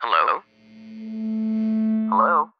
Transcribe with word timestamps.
Hello? 0.00 0.42
Hello? 2.08 2.50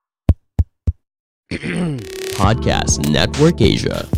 Podcast 2.35 3.09
Network 3.09 3.61
Asia. 3.63 4.09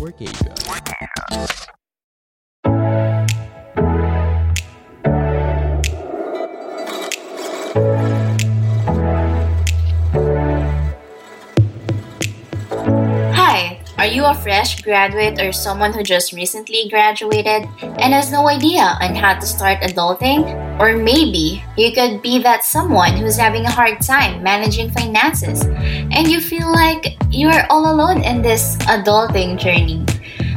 Hi, 13.37 13.79
are 13.99 14.07
you 14.07 14.25
a 14.25 14.33
fresh 14.33 14.81
graduate 14.81 15.39
or 15.39 15.51
someone 15.51 15.93
who 15.93 16.01
just 16.01 16.33
recently 16.33 16.89
graduated 16.89 17.69
and 17.81 18.13
has 18.13 18.31
no 18.31 18.49
idea 18.49 18.97
on 18.99 19.13
how 19.13 19.37
to 19.37 19.45
start 19.45 19.77
adulting? 19.81 20.70
Or 20.81 20.97
maybe 20.97 21.61
you 21.77 21.93
could 21.93 22.23
be 22.23 22.41
that 22.41 22.65
someone 22.65 23.13
who's 23.13 23.37
having 23.37 23.65
a 23.65 23.69
hard 23.69 24.01
time 24.01 24.41
managing 24.41 24.89
finances 24.89 25.61
and 25.61 26.25
you 26.25 26.41
feel 26.41 26.73
like 26.73 27.21
you 27.29 27.49
are 27.49 27.67
all 27.69 27.93
alone 27.93 28.23
in 28.23 28.41
this 28.41 28.77
adulting 28.89 29.61
journey. 29.61 30.03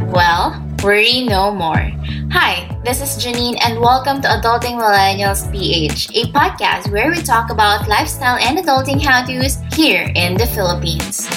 Well, 0.09 0.65
worry 0.83 1.29
no 1.29 1.53
more. 1.53 1.93
Hi, 2.33 2.65
this 2.89 3.05
is 3.05 3.23
Janine 3.23 3.61
and 3.69 3.79
welcome 3.79 4.23
to 4.23 4.29
Adulting 4.29 4.81
Millennials 4.81 5.45
PH, 5.53 6.17
a 6.17 6.33
podcast 6.33 6.91
where 6.91 7.11
we 7.11 7.21
talk 7.21 7.51
about 7.51 7.87
lifestyle 7.87 8.41
and 8.41 8.57
adulting 8.57 9.05
how-tos 9.05 9.61
here 9.77 10.11
in 10.17 10.39
the 10.41 10.47
Philippines. 10.47 11.29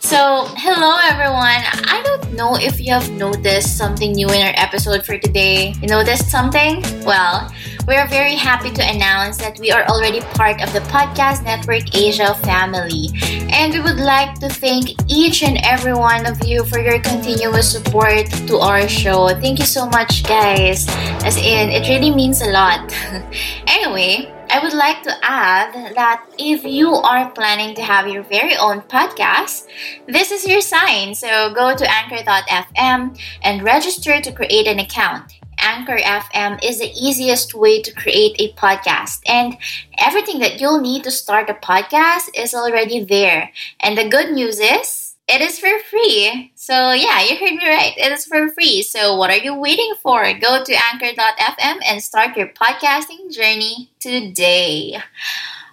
So, 0.00 0.50
hello 0.58 0.98
everyone. 1.00 1.62
I 1.86 2.02
don't 2.04 2.34
know 2.34 2.56
if 2.56 2.80
you 2.80 2.92
have 2.92 3.08
noticed 3.12 3.78
something 3.78 4.12
new 4.12 4.26
in 4.28 4.42
our 4.42 4.52
episode 4.56 5.06
for 5.06 5.16
today. 5.16 5.74
You 5.80 5.88
noticed 5.88 6.28
something? 6.28 6.82
Well, 7.06 7.48
we 7.86 7.96
are 7.96 8.06
very 8.06 8.36
happy 8.36 8.70
to 8.70 8.82
announce 8.82 9.38
that 9.38 9.58
we 9.58 9.72
are 9.72 9.84
already 9.86 10.20
part 10.20 10.62
of 10.62 10.72
the 10.72 10.80
Podcast 10.86 11.42
Network 11.44 11.94
Asia 11.94 12.34
family. 12.36 13.08
And 13.50 13.72
we 13.72 13.80
would 13.80 13.98
like 13.98 14.38
to 14.38 14.48
thank 14.48 14.90
each 15.10 15.42
and 15.42 15.58
every 15.64 15.92
one 15.92 16.26
of 16.26 16.46
you 16.46 16.64
for 16.64 16.78
your 16.78 17.00
continuous 17.00 17.72
support 17.72 18.26
to 18.46 18.58
our 18.58 18.86
show. 18.88 19.28
Thank 19.28 19.58
you 19.58 19.64
so 19.64 19.86
much, 19.86 20.22
guys. 20.22 20.86
As 21.24 21.36
in, 21.36 21.70
it 21.70 21.88
really 21.88 22.14
means 22.14 22.40
a 22.40 22.50
lot. 22.50 22.94
anyway, 23.66 24.32
I 24.48 24.60
would 24.62 24.74
like 24.74 25.02
to 25.02 25.12
add 25.22 25.94
that 25.96 26.24
if 26.38 26.64
you 26.64 26.90
are 26.90 27.30
planning 27.30 27.74
to 27.74 27.82
have 27.82 28.06
your 28.06 28.22
very 28.22 28.56
own 28.56 28.82
podcast, 28.82 29.66
this 30.06 30.30
is 30.30 30.46
your 30.46 30.60
sign. 30.60 31.14
So 31.14 31.52
go 31.52 31.74
to 31.74 31.90
anchor.fm 31.90 33.18
and 33.42 33.62
register 33.62 34.20
to 34.20 34.30
create 34.30 34.68
an 34.68 34.78
account. 34.78 35.41
Anchor 35.62 35.96
FM 35.96 36.58
is 36.62 36.78
the 36.80 36.90
easiest 36.92 37.54
way 37.54 37.80
to 37.82 37.92
create 37.94 38.36
a 38.38 38.52
podcast, 38.54 39.20
and 39.26 39.56
everything 39.98 40.40
that 40.40 40.60
you'll 40.60 40.80
need 40.80 41.04
to 41.04 41.10
start 41.10 41.48
a 41.50 41.54
podcast 41.54 42.28
is 42.34 42.54
already 42.54 43.04
there. 43.04 43.50
And 43.80 43.96
the 43.96 44.08
good 44.08 44.32
news 44.32 44.58
is, 44.60 45.14
it 45.28 45.40
is 45.40 45.58
for 45.58 45.70
free. 45.88 46.52
So, 46.56 46.92
yeah, 46.92 47.22
you 47.22 47.36
heard 47.36 47.54
me 47.54 47.68
right. 47.68 47.94
It 47.96 48.12
is 48.12 48.26
for 48.26 48.48
free. 48.50 48.82
So, 48.82 49.16
what 49.16 49.30
are 49.30 49.36
you 49.38 49.54
waiting 49.54 49.94
for? 50.02 50.22
Go 50.34 50.62
to 50.64 50.74
anchor.fm 50.92 51.78
and 51.86 52.02
start 52.02 52.36
your 52.36 52.48
podcasting 52.48 53.32
journey 53.32 53.90
today. 54.00 54.98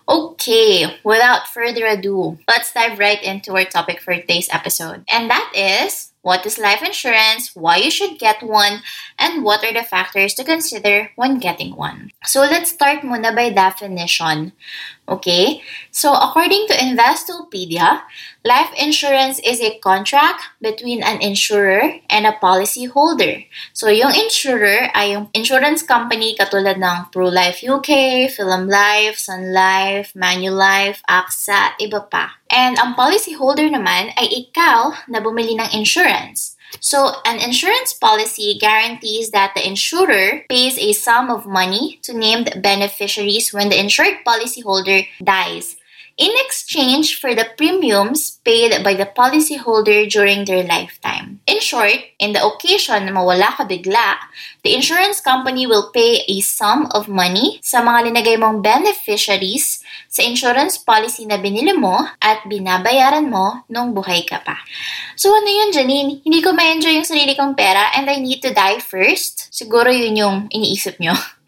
Okay, 0.08 0.98
without 1.04 1.48
further 1.48 1.86
ado, 1.86 2.40
let's 2.48 2.74
dive 2.74 2.98
right 2.98 3.22
into 3.22 3.54
our 3.56 3.66
topic 3.66 4.02
for 4.02 4.16
today's 4.16 4.50
episode. 4.52 5.04
And 5.08 5.30
that 5.30 5.52
is 5.56 6.09
what 6.22 6.46
is 6.46 6.60
life 6.60 6.84
insurance, 6.84 7.56
why 7.56 7.78
you 7.78 7.92
should 7.92 8.20
get 8.20 8.44
one, 8.44 8.82
and 9.18 9.44
what 9.44 9.64
are 9.64 9.74
the 9.74 9.84
factors 9.84 10.34
to 10.36 10.44
consider 10.44 11.12
when 11.16 11.40
getting 11.40 11.76
one. 11.76 12.12
So 12.26 12.42
let's 12.42 12.72
start 12.72 13.02
muna 13.02 13.36
by 13.36 13.50
definition. 13.50 14.52
Okay? 15.08 15.62
So 15.92 16.14
according 16.14 16.68
to 16.68 16.76
Investopedia, 16.76 18.04
life 18.44 18.70
insurance 18.78 19.40
is 19.40 19.62
a 19.62 19.80
contract 19.80 20.44
between 20.62 21.02
an 21.02 21.22
insurer 21.22 22.04
and 22.10 22.28
a 22.28 22.38
policyholder. 22.38 23.48
So 23.74 23.88
yung 23.90 24.14
insurer 24.14 24.92
ay 24.94 25.16
yung 25.16 25.32
insurance 25.34 25.82
company 25.84 26.36
katulad 26.36 26.78
ng 26.84 27.10
ProLife 27.16 27.64
UK, 27.64 28.30
Film 28.30 28.68
Life, 28.68 29.18
Sun 29.18 29.56
Life, 29.56 30.12
Manulife, 30.14 31.00
AXA, 31.08 31.80
iba 31.80 32.04
pa. 32.06 32.39
And 32.50 32.78
ang 32.82 32.98
policyholder 32.98 33.70
naman 33.70 34.14
ay 34.18 34.50
ikaw 34.50 34.94
na 35.06 35.22
bumili 35.22 35.54
ng 35.58 35.70
insurance. 35.74 36.58
So, 36.78 37.18
an 37.26 37.42
insurance 37.42 37.98
policy 37.98 38.58
guarantees 38.62 39.32
that 39.34 39.58
the 39.58 39.66
insurer 39.66 40.46
pays 40.50 40.78
a 40.78 40.94
sum 40.94 41.34
of 41.34 41.50
money 41.50 41.98
to 42.06 42.14
named 42.14 42.62
beneficiaries 42.62 43.50
when 43.50 43.70
the 43.70 43.80
insured 43.80 44.22
policyholder 44.22 45.10
dies, 45.18 45.79
in 46.20 46.36
exchange 46.44 47.16
for 47.16 47.32
the 47.32 47.48
premiums 47.56 48.44
paid 48.44 48.84
by 48.84 48.94
the 48.94 49.08
policyholder 49.08 50.04
during 50.12 50.44
their 50.44 50.68
lifetime. 50.68 51.40
In 51.48 51.64
short, 51.64 51.96
in 52.20 52.36
the 52.36 52.44
occasion 52.44 53.08
na 53.08 53.16
mawala 53.16 53.56
ka 53.56 53.64
bigla, 53.64 54.20
the 54.68 54.76
insurance 54.76 55.24
company 55.24 55.64
will 55.64 55.96
pay 55.96 56.28
a 56.28 56.44
sum 56.44 56.92
of 56.92 57.08
money 57.08 57.64
sa 57.64 57.80
mga 57.80 58.12
linagay 58.12 58.36
mong 58.36 58.60
beneficiaries 58.60 59.80
sa 60.12 60.20
insurance 60.28 60.76
policy 60.76 61.24
na 61.24 61.40
binili 61.40 61.72
mo 61.72 62.04
at 62.20 62.44
binabayaran 62.52 63.32
mo 63.32 63.64
nung 63.72 63.96
buhay 63.96 64.28
ka 64.28 64.44
pa. 64.44 64.60
So 65.16 65.32
ano 65.32 65.48
yun, 65.48 65.72
Janine? 65.72 66.20
Hindi 66.28 66.44
ko 66.44 66.52
ma-enjoy 66.52 67.00
yung 67.00 67.08
sarili 67.08 67.32
kong 67.32 67.56
pera 67.56 67.96
and 67.96 68.12
I 68.12 68.20
need 68.20 68.44
to 68.44 68.52
die 68.52 68.84
first? 68.84 69.48
Siguro 69.56 69.88
yun 69.88 70.20
yung 70.20 70.38
iniisip 70.52 71.00
nyo. 71.00 71.16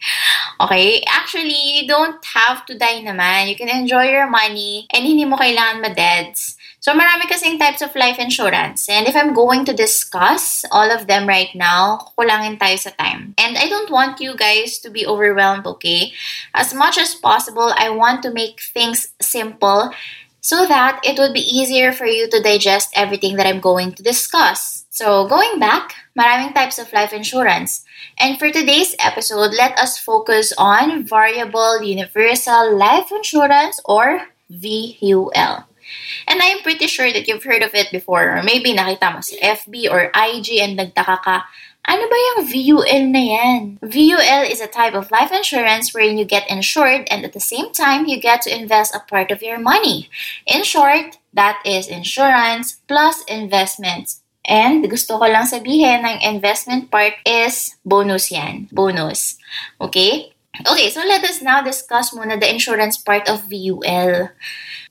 Okay? 0.62 1.02
Actually, 1.10 1.58
you 1.58 1.88
don't 1.88 2.24
have 2.26 2.66
to 2.70 2.78
die 2.78 3.02
naman. 3.02 3.50
You 3.50 3.58
can 3.58 3.70
enjoy 3.70 4.14
your 4.14 4.30
money 4.30 4.86
and 4.94 5.06
hindi 5.06 5.26
mo 5.26 5.38
kailangan 5.38 5.82
ma-deads. 5.82 6.56
So, 6.82 6.94
marami 6.98 7.30
kasing 7.30 7.62
types 7.62 7.82
of 7.82 7.94
life 7.94 8.18
insurance. 8.18 8.90
And 8.90 9.06
if 9.06 9.16
I'm 9.16 9.34
going 9.34 9.66
to 9.66 9.74
discuss 9.74 10.66
all 10.72 10.90
of 10.90 11.06
them 11.06 11.30
right 11.30 11.54
now, 11.54 12.10
kulangin 12.18 12.58
tayo 12.58 12.78
sa 12.78 12.90
time. 12.98 13.38
And 13.38 13.54
I 13.58 13.70
don't 13.70 13.94
want 13.94 14.18
you 14.18 14.34
guys 14.34 14.82
to 14.82 14.90
be 14.90 15.06
overwhelmed, 15.06 15.66
okay? 15.78 16.14
As 16.58 16.74
much 16.74 16.98
as 16.98 17.14
possible, 17.14 17.70
I 17.78 17.94
want 17.94 18.26
to 18.26 18.34
make 18.34 18.62
things 18.62 19.14
simple 19.22 19.94
so 20.42 20.66
that 20.66 20.98
it 21.06 21.22
would 21.22 21.38
be 21.38 21.46
easier 21.46 21.94
for 21.94 22.10
you 22.10 22.26
to 22.30 22.42
digest 22.42 22.90
everything 22.98 23.38
that 23.38 23.46
I'm 23.46 23.62
going 23.62 23.94
to 23.94 24.02
discuss. 24.02 24.86
So, 24.90 25.30
going 25.30 25.62
back, 25.62 26.01
maraming 26.18 26.54
types 26.54 26.80
of 26.80 26.92
life 26.94 27.14
insurance. 27.14 27.86
And 28.20 28.38
for 28.38 28.52
today's 28.52 28.96
episode, 29.00 29.54
let 29.56 29.78
us 29.78 29.98
focus 29.98 30.54
on 30.58 31.04
Variable 31.04 31.84
Universal 31.84 32.76
Life 32.78 33.12
Insurance 33.12 33.80
or 33.86 34.28
VUL. 34.50 35.68
And 36.28 36.40
I'm 36.42 36.60
pretty 36.64 36.88
sure 36.88 37.12
that 37.12 37.28
you've 37.28 37.44
heard 37.44 37.64
of 37.64 37.76
it 37.76 37.92
before 37.92 38.38
or 38.38 38.44
maybe 38.44 38.74
nakita 38.74 39.12
mo 39.12 39.20
sa 39.20 39.36
FB 39.40 39.92
or 39.92 40.12
IG 40.16 40.60
and 40.64 40.80
nagtaka 40.80 41.20
ka, 41.24 41.44
ano 41.82 42.06
ba 42.06 42.18
yung 42.18 42.40
VUL 42.46 43.04
na 43.10 43.24
yan? 43.26 43.62
VUL 43.82 44.46
is 44.46 44.62
a 44.62 44.70
type 44.70 44.94
of 44.94 45.10
life 45.10 45.34
insurance 45.34 45.94
wherein 45.94 46.18
you 46.18 46.26
get 46.26 46.50
insured 46.50 47.10
and 47.10 47.26
at 47.26 47.34
the 47.34 47.42
same 47.42 47.74
time, 47.74 48.06
you 48.06 48.22
get 48.22 48.46
to 48.46 48.54
invest 48.54 48.94
a 48.94 49.02
part 49.02 49.32
of 49.32 49.42
your 49.42 49.58
money. 49.58 50.10
In 50.46 50.64
short, 50.64 51.18
that 51.34 51.58
is 51.66 51.90
insurance 51.90 52.78
plus 52.88 53.26
investments. 53.26 54.21
And 54.46 54.82
gusto 54.90 55.22
ko 55.22 55.26
lang 55.30 55.46
sabihin 55.46 56.02
ng 56.02 56.26
investment 56.26 56.90
part 56.90 57.14
is 57.26 57.78
bonus 57.86 58.34
yan. 58.34 58.66
Bonus. 58.74 59.38
Okay? 59.78 60.34
Okay, 60.68 60.90
so 60.90 61.00
let 61.06 61.24
us 61.24 61.42
now 61.42 61.64
discuss 61.64 62.12
muna 62.12 62.38
the 62.40 62.50
insurance 62.50 63.00
part 63.00 63.30
of 63.30 63.48
VUL. 63.48 64.30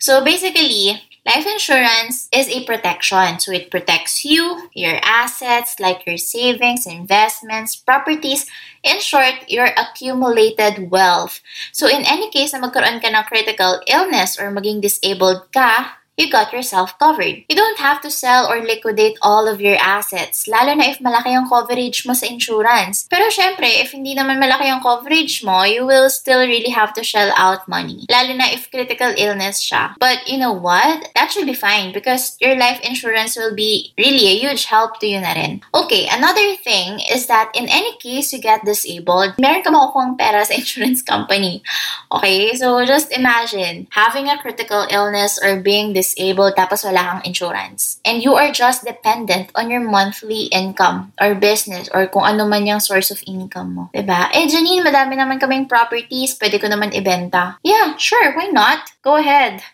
So 0.01 0.25
basically, 0.25 0.97
life 1.27 1.47
insurance 1.47 2.29
is 2.33 2.49
a 2.49 2.65
protection. 2.65 3.39
So 3.39 3.53
it 3.53 3.71
protects 3.71 4.25
you, 4.25 4.71
your 4.73 4.99
assets 5.03 5.79
like 5.79 6.07
your 6.07 6.17
savings, 6.17 6.87
investments, 6.87 7.77
properties, 7.77 8.47
in 8.83 9.01
short, 9.01 9.47
your 9.49 9.69
accumulated 9.77 10.91
wealth. 10.91 11.41
So 11.73 11.87
in 11.87 12.09
any 12.09 12.31
case 12.31 12.57
na 12.57 12.65
magkaroon 12.65 13.05
ka 13.05 13.13
ng 13.13 13.29
critical 13.29 13.85
illness 13.87 14.41
or 14.41 14.49
maging 14.51 14.81
disabled 14.81 15.53
ka, 15.53 16.00
you 16.21 16.31
got 16.31 16.53
yourself 16.53 16.99
covered. 16.99 17.41
You 17.49 17.57
don't 17.57 17.81
have 17.81 18.01
to 18.03 18.11
sell 18.11 18.45
or 18.45 18.61
liquidate 18.61 19.17
all 19.23 19.49
of 19.49 19.61
your 19.61 19.81
assets, 19.81 20.45
lalo 20.45 20.77
na 20.77 20.93
if 20.93 21.01
malaki 21.01 21.33
ang 21.33 21.49
coverage 21.49 22.05
mo 22.05 22.13
sa 22.13 22.29
insurance. 22.29 23.09
Pero 23.09 23.33
syempre, 23.33 23.65
if 23.81 23.97
hindi 23.97 24.13
naman 24.13 24.37
malaki 24.37 24.69
ang 24.69 24.85
coverage 24.85 25.41
mo, 25.41 25.65
you 25.65 25.89
will 25.89 26.13
still 26.13 26.45
really 26.45 26.69
have 26.69 26.93
to 26.93 27.01
shell 27.01 27.33
out 27.41 27.65
money. 27.65 28.05
Lalo 28.13 28.37
na 28.37 28.53
if 28.53 28.69
critical 28.69 29.09
illness 29.17 29.65
siya. 29.65 29.97
But 29.97 30.29
you 30.29 30.37
know 30.37 30.53
what? 30.53 31.09
That 31.17 31.33
should 31.33 31.49
be 31.49 31.57
fine 31.57 31.97
because 31.97 32.37
your 32.37 32.53
life 32.61 32.85
insurance 32.85 33.35
will 33.41 33.57
be 33.57 33.97
really 33.97 34.29
a 34.29 34.37
huge 34.37 34.69
help 34.69 35.01
to 35.01 35.09
you 35.09 35.25
na 35.25 35.33
rin. 35.33 35.65
Okay, 35.73 36.05
another 36.13 36.53
thing 36.61 37.01
is 37.09 37.25
that 37.33 37.49
in 37.57 37.65
any 37.73 37.97
case 37.97 38.29
you 38.37 38.45
get 38.45 38.69
disabled, 38.69 39.41
meron 39.41 39.65
ka 39.65 39.73
makukuha 39.73 40.21
pera 40.21 40.45
sa 40.45 40.53
insurance 40.61 41.01
company. 41.01 41.65
Okay, 42.13 42.53
so 42.61 42.85
just 42.85 43.09
imagine 43.09 43.89
having 43.97 44.29
a 44.29 44.37
critical 44.37 44.85
illness 44.93 45.41
or 45.41 45.65
being 45.65 45.97
disabled 45.97 46.10
tapos 46.55 46.83
wala 46.87 47.03
kang 47.03 47.23
insurance. 47.27 47.99
And 48.07 48.23
you 48.23 48.35
are 48.35 48.51
just 48.51 48.87
dependent 48.87 49.51
on 49.55 49.69
your 49.71 49.85
monthly 49.85 50.51
income 50.51 51.13
or 51.21 51.35
business 51.35 51.91
or 51.93 52.07
kung 52.07 52.25
ano 52.25 52.47
man 52.47 52.67
yung 52.67 52.81
source 52.81 53.11
of 53.11 53.23
income 53.27 53.75
mo. 53.75 53.85
Diba? 53.95 54.31
Eh, 54.33 54.47
Janine, 54.47 54.83
madami 54.83 55.19
naman 55.19 55.39
kaming 55.39 55.69
properties. 55.69 56.39
Pwede 56.39 56.59
ko 56.59 56.67
naman 56.71 56.95
ibenta. 56.95 57.59
Yeah, 57.63 57.95
sure. 58.01 58.33
Why 58.35 58.49
not? 58.51 58.91
Go 59.01 59.17
ahead. 59.17 59.65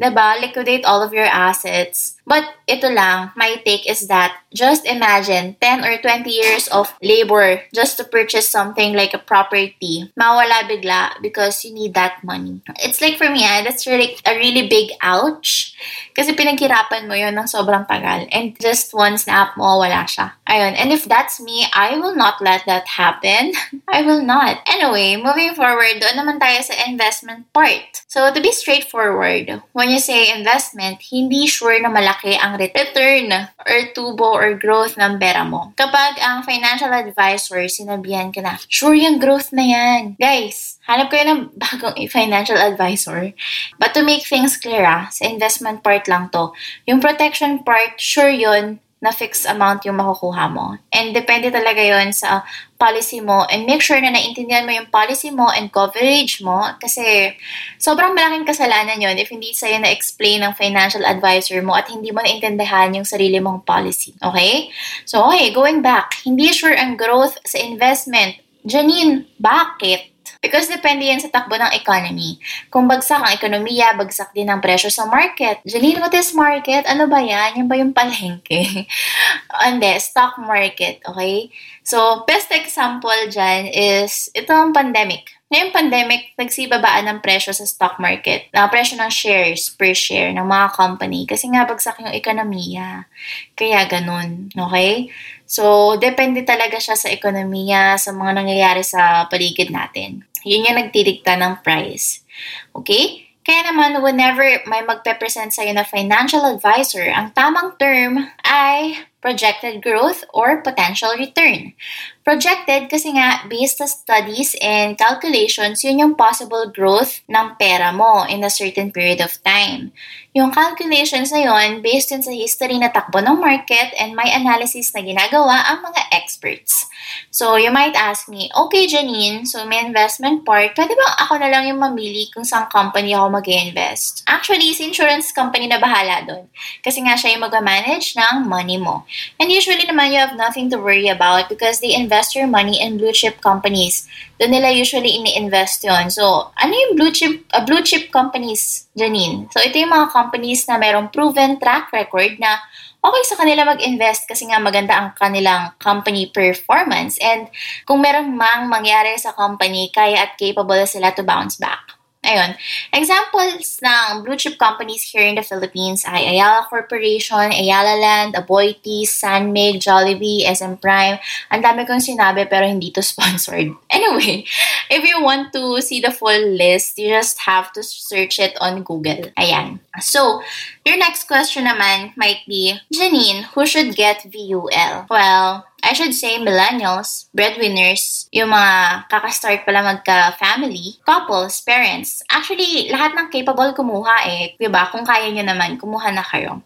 Diba? 0.00 0.40
Liquidate 0.40 0.84
all 0.84 1.02
of 1.02 1.12
your 1.12 1.28
assets. 1.28 2.16
But 2.22 2.46
ito 2.70 2.86
lang, 2.86 3.34
my 3.34 3.58
take 3.66 3.82
is 3.90 4.06
that 4.06 4.38
just 4.54 4.86
imagine 4.86 5.58
10 5.58 5.82
or 5.82 5.98
20 5.98 6.30
years 6.30 6.70
of 6.70 6.94
labor 7.02 7.66
just 7.74 7.98
to 7.98 8.04
purchase 8.04 8.48
something 8.48 8.94
like 8.94 9.10
a 9.12 9.18
property. 9.18 10.06
Mawala 10.14 10.70
bigla 10.70 11.18
because 11.20 11.64
you 11.64 11.74
need 11.74 11.94
that 11.94 12.22
money. 12.22 12.62
It's 12.78 13.02
like 13.02 13.18
for 13.18 13.26
me, 13.26 13.42
ah, 13.42 13.66
that's 13.66 13.86
really 13.90 14.14
a 14.22 14.38
really 14.38 14.70
big 14.70 14.94
ouch. 15.02 15.74
Kasi 16.14 16.36
pinaghirapan 16.36 17.10
mo 17.10 17.18
yun 17.18 17.34
ng 17.34 17.50
sobrang 17.50 17.88
tagal. 17.90 18.28
And 18.30 18.54
just 18.60 18.94
one 18.94 19.18
snap 19.18 19.58
mo, 19.58 19.82
wala 19.82 20.06
siya. 20.06 20.38
Ayun. 20.46 20.78
And 20.78 20.94
if 20.94 21.08
that's 21.10 21.42
me, 21.42 21.66
I 21.74 21.98
will 21.98 22.14
not 22.14 22.38
let 22.38 22.62
that 22.70 22.86
happen. 22.86 23.56
I 23.88 24.06
will 24.06 24.22
not. 24.22 24.62
Anyway, 24.70 25.18
moving 25.18 25.58
forward, 25.58 25.98
doon 25.98 26.22
naman 26.22 26.38
tayo 26.38 26.62
sa 26.62 26.76
investment 26.86 27.50
part. 27.50 28.06
So, 28.06 28.30
to 28.30 28.38
be 28.38 28.52
straightforward, 28.52 29.51
when 29.72 29.88
you 29.88 30.00
say 30.02 30.34
investment, 30.34 31.00
hindi 31.08 31.46
sure 31.46 31.78
na 31.78 31.88
malaki 31.88 32.34
ang 32.36 32.58
return 32.58 33.30
or 33.62 33.78
tubo 33.94 34.34
or 34.34 34.58
growth 34.58 34.98
ng 34.98 35.16
pera 35.16 35.46
mo. 35.46 35.72
Kapag 35.78 36.18
ang 36.20 36.44
financial 36.44 36.90
advisor 36.90 37.64
sinabihan 37.70 38.34
ka 38.34 38.42
na, 38.42 38.58
sure 38.66 38.94
yung 38.98 39.22
growth 39.22 39.54
na 39.54 39.62
yan. 39.62 40.02
Guys, 40.18 40.82
hanap 40.90 41.08
kayo 41.08 41.24
ng 41.30 41.40
bagong 41.62 41.96
financial 42.10 42.58
advisor. 42.58 43.30
But 43.78 43.94
to 43.94 44.02
make 44.02 44.26
things 44.26 44.58
clear, 44.58 44.82
ah, 44.82 45.08
sa 45.08 45.30
investment 45.30 45.86
part 45.86 46.10
lang 46.10 46.28
to, 46.34 46.50
yung 46.84 46.98
protection 46.98 47.62
part, 47.62 47.96
sure 48.02 48.32
yun, 48.32 48.81
na 49.02 49.10
fixed 49.10 49.50
amount 49.50 49.82
yung 49.82 49.98
makukuha 49.98 50.46
mo. 50.46 50.78
And 50.94 51.10
depende 51.10 51.50
talaga 51.50 51.82
yon 51.82 52.14
sa 52.14 52.46
policy 52.78 53.18
mo 53.18 53.42
and 53.50 53.66
make 53.66 53.82
sure 53.82 53.98
na 53.98 54.14
naintindihan 54.14 54.62
mo 54.62 54.70
yung 54.70 54.86
policy 54.94 55.34
mo 55.34 55.50
and 55.50 55.74
coverage 55.74 56.38
mo 56.38 56.70
kasi 56.78 57.34
sobrang 57.82 58.14
malaking 58.14 58.46
kasalanan 58.46 59.02
yon 59.02 59.18
if 59.18 59.34
hindi 59.34 59.50
sa'yo 59.50 59.82
na-explain 59.82 60.46
ng 60.46 60.54
financial 60.54 61.02
advisor 61.02 61.58
mo 61.66 61.74
at 61.74 61.90
hindi 61.90 62.14
mo 62.14 62.22
naintindihan 62.22 62.94
yung 62.94 63.06
sarili 63.06 63.42
mong 63.42 63.66
policy. 63.66 64.14
Okay? 64.22 64.70
So, 65.02 65.26
okay, 65.34 65.50
going 65.50 65.82
back. 65.82 66.22
Hindi 66.22 66.54
sure 66.54 66.78
ang 66.78 66.94
growth 66.94 67.42
sa 67.42 67.58
investment. 67.58 68.38
Janine, 68.62 69.26
bakit? 69.42 70.11
Because 70.42 70.66
depende 70.66 71.06
yan 71.06 71.22
sa 71.22 71.30
takbo 71.30 71.54
ng 71.54 71.70
economy. 71.70 72.42
Kung 72.66 72.90
bagsak 72.90 73.22
ang 73.22 73.30
ekonomiya, 73.30 73.94
bagsak 73.94 74.34
din 74.34 74.50
ang 74.50 74.58
presyo 74.58 74.90
sa 74.90 75.06
market. 75.06 75.62
Janine, 75.62 76.02
what 76.02 76.10
is 76.18 76.34
market? 76.34 76.82
Ano 76.90 77.06
ba 77.06 77.22
yan? 77.22 77.62
Yan 77.62 77.70
ba 77.70 77.78
yung 77.78 77.94
palengke? 77.94 78.90
Hindi, 79.62 79.90
stock 80.02 80.42
market, 80.42 80.98
okay? 81.06 81.46
So, 81.86 82.26
best 82.26 82.50
example 82.50 83.14
dyan 83.30 83.70
is 83.70 84.34
itong 84.34 84.74
pandemic. 84.74 85.30
Ngayong 85.52 85.70
pandemic, 85.76 86.32
nagsibabaan 86.40 87.06
ng 87.06 87.18
presyo 87.20 87.52
sa 87.52 87.68
stock 87.68 88.00
market. 88.00 88.48
Ang 88.56 88.72
presyo 88.72 88.96
ng 88.96 89.12
shares 89.12 89.68
per 89.68 89.92
share 89.92 90.32
ng 90.32 90.48
mga 90.48 90.72
company. 90.72 91.28
Kasi 91.28 91.52
nga 91.52 91.68
bagsak 91.68 92.00
yung 92.00 92.08
ekonomiya. 92.08 93.04
Kaya 93.52 93.84
ganun. 93.84 94.48
Okay? 94.56 95.12
So, 95.52 96.00
depende 96.00 96.48
talaga 96.48 96.80
siya 96.80 96.96
sa 96.96 97.12
ekonomiya, 97.12 98.00
sa 98.00 98.16
mga 98.16 98.40
nangyayari 98.40 98.80
sa 98.80 99.28
paligid 99.28 99.68
natin. 99.68 100.24
Yun 100.48 100.64
yung 100.64 100.80
nagdidikta 100.80 101.36
ng 101.36 101.60
price. 101.60 102.24
Okay? 102.72 103.28
Kaya 103.44 103.68
naman, 103.68 104.00
whenever 104.00 104.48
may 104.64 104.80
magpe-present 104.80 105.52
sa'yo 105.52 105.76
na 105.76 105.84
financial 105.84 106.48
advisor, 106.48 107.04
ang 107.04 107.36
tamang 107.36 107.76
term 107.76 108.32
ay 108.48 108.96
projected 109.20 109.84
growth 109.84 110.24
or 110.32 110.64
potential 110.64 111.12
return. 111.20 111.76
Projected 112.22 112.86
kasi 112.86 113.18
nga, 113.18 113.42
based 113.50 113.82
sa 113.82 113.90
studies 113.90 114.54
and 114.62 114.94
calculations, 114.94 115.82
yun 115.82 115.98
yung 115.98 116.14
possible 116.14 116.70
growth 116.70 117.18
ng 117.26 117.58
pera 117.58 117.90
mo 117.90 118.22
in 118.30 118.46
a 118.46 118.52
certain 118.52 118.94
period 118.94 119.18
of 119.18 119.34
time. 119.42 119.90
Yung 120.30 120.54
calculations 120.54 121.34
na 121.34 121.42
yun, 121.42 121.82
based 121.82 122.14
yun 122.14 122.22
sa 122.22 122.30
history 122.30 122.78
na 122.78 122.94
takbo 122.94 123.18
ng 123.18 123.42
market 123.42 123.90
and 123.98 124.14
may 124.14 124.30
analysis 124.30 124.94
na 124.94 125.02
ginagawa 125.02 125.66
ang 125.66 125.82
mga 125.82 125.98
experts. 126.14 126.86
So, 127.34 127.58
you 127.58 127.74
might 127.74 127.98
ask 127.98 128.30
me, 128.30 128.48
okay 128.54 128.86
Janine, 128.86 129.42
so 129.42 129.66
may 129.66 129.82
investment 129.82 130.46
part, 130.46 130.78
pwede 130.78 130.94
bang 130.94 131.14
ako 131.26 131.42
na 131.42 131.50
lang 131.50 131.66
yung 131.66 131.82
mamili 131.82 132.30
kung 132.30 132.46
saan 132.46 132.70
company 132.70 133.18
ako 133.18 133.34
mag 133.34 133.48
invest 133.50 134.22
Actually, 134.30 134.70
si 134.72 134.86
insurance 134.86 135.34
company 135.34 135.66
na 135.66 135.82
bahala 135.82 136.22
doon. 136.22 136.46
Kasi 136.86 137.02
nga 137.02 137.18
siya 137.18 137.34
yung 137.34 137.44
mag-manage 137.44 138.14
ng 138.14 138.46
money 138.46 138.78
mo. 138.78 139.02
And 139.42 139.50
usually 139.50 139.84
naman, 139.84 140.14
you 140.14 140.22
have 140.22 140.38
nothing 140.38 140.70
to 140.70 140.78
worry 140.78 141.10
about 141.10 141.50
because 141.50 141.82
they 141.82 141.92
invest 141.92 142.11
invest 142.12 142.36
your 142.36 142.44
money 142.44 142.76
in 142.76 143.00
blue 143.00 143.16
chip 143.16 143.40
companies. 143.40 144.04
Doon 144.36 144.52
nila 144.52 144.68
usually 144.68 145.16
ini-invest 145.16 145.80
yon. 145.80 146.12
So, 146.12 146.52
ano 146.60 146.72
yung 146.76 146.92
blue 147.00 147.08
chip, 147.08 147.48
uh, 147.56 147.64
blue 147.64 147.80
chip 147.80 148.12
companies, 148.12 148.84
Janine? 148.92 149.48
So, 149.48 149.64
ito 149.64 149.80
yung 149.80 149.96
mga 149.96 150.12
companies 150.12 150.68
na 150.68 150.76
mayroong 150.76 151.08
proven 151.08 151.56
track 151.56 151.88
record 151.88 152.36
na 152.36 152.60
okay 153.00 153.22
sa 153.24 153.40
kanila 153.40 153.64
mag-invest 153.64 154.28
kasi 154.28 154.44
nga 154.52 154.60
maganda 154.60 154.92
ang 154.92 155.16
kanilang 155.16 155.72
company 155.80 156.28
performance 156.28 157.16
and 157.24 157.48
kung 157.88 158.04
meron 158.04 158.36
mang 158.36 158.68
mangyari 158.68 159.16
sa 159.16 159.32
company, 159.32 159.88
kaya 159.88 160.28
at 160.28 160.36
capable 160.36 160.84
sila 160.84 161.16
to 161.16 161.24
bounce 161.24 161.56
back. 161.56 161.96
Ayun. 162.22 162.54
Examples 162.94 163.82
ng 163.82 164.22
blue 164.22 164.38
chip 164.38 164.54
companies 164.54 165.02
here 165.02 165.26
in 165.26 165.34
the 165.34 165.42
Philippines 165.42 166.06
ay 166.06 166.38
Ayala 166.38 166.70
Corporation, 166.70 167.50
Ayala 167.50 167.98
Land, 167.98 168.38
Aboitiz, 168.38 169.10
Sanmig, 169.10 169.82
Jollibee, 169.82 170.46
SM 170.46 170.78
Prime. 170.78 171.18
Ang 171.50 171.60
dami 171.66 171.82
kong 171.82 171.98
sinabi 171.98 172.46
pero 172.46 172.62
hindi 172.62 172.94
to 172.94 173.02
sponsored. 173.12 173.74
Anyway, 173.90 174.46
if 174.86 175.02
you 175.02 175.18
want 175.18 175.50
to 175.50 175.82
see 175.82 175.98
the 175.98 176.14
full 176.14 176.54
list, 176.54 176.94
you 176.94 177.10
just 177.10 177.42
have 177.42 177.74
to 177.74 177.82
search 177.82 178.38
it 178.38 178.54
on 178.62 178.86
Google. 178.86 179.26
Ayan. 179.34 179.82
So, 179.98 180.46
your 180.86 180.96
next 180.96 181.26
question 181.26 181.66
naman 181.66 182.14
might 182.14 182.46
be, 182.46 182.78
Janine, 182.94 183.50
who 183.50 183.66
should 183.66 183.98
get 183.98 184.22
VUL? 184.30 185.10
Well, 185.10 185.66
I 185.82 185.92
should 185.92 186.14
say 186.14 186.38
millennials, 186.38 187.26
breadwinners, 187.34 188.30
yung 188.30 188.54
mga 188.54 189.10
kakastart 189.10 189.66
pala 189.66 189.82
magka-family, 189.82 191.02
couples, 191.02 191.58
parents. 191.66 192.22
Actually, 192.30 192.86
lahat 192.88 193.18
ng 193.18 193.34
capable 193.34 193.74
kumuha 193.74 194.22
eh. 194.30 194.54
Diba? 194.56 194.86
Kung 194.94 195.02
kaya 195.02 195.26
nyo 195.34 195.42
naman, 195.42 195.82
kumuha 195.82 196.14
na 196.14 196.22
kayo. 196.22 196.62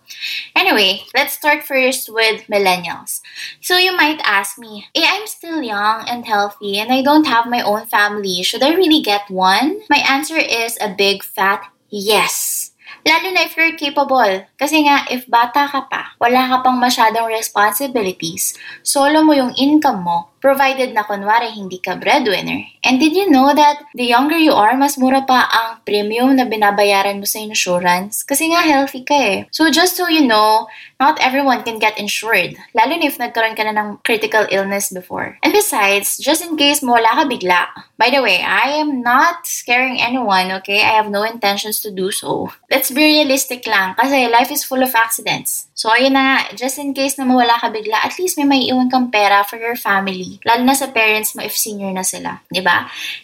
Anyway, 0.52 1.00
let's 1.16 1.32
start 1.32 1.64
first 1.64 2.12
with 2.12 2.44
millennials. 2.52 3.24
So 3.64 3.80
you 3.80 3.96
might 3.96 4.20
ask 4.20 4.60
me, 4.60 4.84
eh, 4.92 5.08
I'm 5.08 5.24
still 5.24 5.64
young 5.64 6.04
and 6.04 6.28
healthy 6.28 6.76
and 6.76 6.92
I 6.92 7.00
don't 7.00 7.26
have 7.26 7.48
my 7.48 7.64
own 7.64 7.88
family. 7.88 8.44
Should 8.44 8.62
I 8.62 8.76
really 8.76 9.00
get 9.00 9.32
one? 9.32 9.80
My 9.88 10.04
answer 10.04 10.36
is 10.36 10.76
a 10.76 10.92
big 10.92 11.24
fat 11.24 11.64
yes. 11.88 12.70
Lalo 13.06 13.30
na 13.30 13.46
if 13.46 13.54
you're 13.54 13.78
capable. 13.78 14.42
Kasi 14.58 14.82
nga, 14.82 15.06
if 15.06 15.30
bata 15.30 15.70
ka 15.70 15.86
pa, 15.86 16.15
wala 16.16 16.48
ka 16.48 16.56
pang 16.64 16.80
masyadong 16.80 17.28
responsibilities, 17.28 18.56
solo 18.80 19.20
mo 19.22 19.36
yung 19.36 19.52
income 19.56 20.04
mo, 20.04 20.32
provided 20.46 20.94
na 20.94 21.02
kunwari 21.02 21.50
hindi 21.50 21.82
ka 21.82 21.98
breadwinner. 21.98 22.62
And 22.86 23.02
did 23.02 23.18
you 23.18 23.26
know 23.26 23.50
that 23.50 23.82
the 23.98 24.06
younger 24.06 24.38
you 24.38 24.54
are, 24.54 24.78
mas 24.78 24.94
mura 24.94 25.26
pa 25.26 25.50
ang 25.50 25.82
premium 25.82 26.38
na 26.38 26.46
binabayaran 26.46 27.18
mo 27.18 27.26
sa 27.26 27.42
insurance? 27.42 28.22
Kasi 28.22 28.54
nga 28.54 28.62
healthy 28.62 29.02
ka 29.02 29.16
eh. 29.16 29.38
So 29.50 29.66
just 29.74 29.98
so 29.98 30.06
you 30.06 30.22
know, 30.22 30.70
not 31.02 31.18
everyone 31.18 31.66
can 31.66 31.82
get 31.82 31.98
insured, 31.98 32.54
lalo 32.78 32.94
na 32.94 33.10
if 33.10 33.18
nagkaroon 33.18 33.58
ka 33.58 33.66
na 33.66 33.74
ng 33.74 33.98
critical 34.06 34.46
illness 34.54 34.94
before. 34.94 35.34
And 35.42 35.50
besides, 35.50 36.14
just 36.22 36.46
in 36.46 36.54
case 36.54 36.78
mo 36.78 36.94
wala 36.94 37.10
ka 37.18 37.24
bigla. 37.26 37.74
By 37.98 38.14
the 38.14 38.22
way, 38.22 38.38
I 38.38 38.78
am 38.78 39.02
not 39.02 39.50
scaring 39.50 39.98
anyone, 39.98 40.54
okay? 40.62 40.86
I 40.86 40.94
have 40.94 41.10
no 41.10 41.26
intentions 41.26 41.82
to 41.82 41.90
do 41.90 42.14
so. 42.14 42.54
Let's 42.70 42.94
be 42.94 43.02
realistic 43.02 43.66
lang, 43.66 43.98
kasi 43.98 44.30
life 44.30 44.54
is 44.54 44.62
full 44.62 44.84
of 44.86 44.94
accidents. 44.94 45.65
So 45.76 45.92
ayun 45.92 46.16
na 46.16 46.24
nga, 46.24 46.36
just 46.56 46.80
in 46.80 46.96
case 46.96 47.20
na 47.20 47.28
mawala 47.28 47.60
ka 47.60 47.68
bigla, 47.68 48.00
at 48.00 48.16
least 48.16 48.40
may 48.40 48.48
maiiwan 48.48 48.88
kang 48.88 49.12
pera 49.12 49.44
for 49.44 49.60
your 49.60 49.76
family. 49.76 50.40
Lalo 50.48 50.64
na 50.64 50.72
sa 50.72 50.88
parents 50.88 51.36
mo 51.36 51.44
if 51.44 51.52
senior 51.52 51.92
na 51.92 52.00
sila. 52.00 52.40
ba? 52.40 52.48
Diba? 52.48 52.76